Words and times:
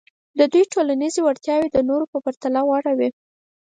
د 0.37 0.39
دوی 0.51 0.63
ټولنیزې 0.73 1.19
وړتیاوې 1.23 1.69
د 1.71 1.77
نورو 1.89 2.05
په 2.11 2.17
پرتله 2.25 2.61
غوره 2.67 2.91
وې. 2.99 3.09